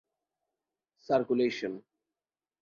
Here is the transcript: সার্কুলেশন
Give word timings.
সার্কুলেশন 1.09 1.73